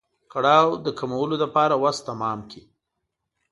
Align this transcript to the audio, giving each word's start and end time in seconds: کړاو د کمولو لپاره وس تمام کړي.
کړاو 0.33 0.67
د 0.85 0.87
کمولو 0.99 1.35
لپاره 1.43 1.73
وس 1.83 1.97
تمام 2.09 2.39
کړي. 2.49 2.63